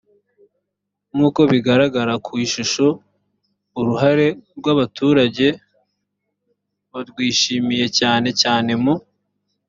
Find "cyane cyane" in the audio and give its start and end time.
7.99-8.71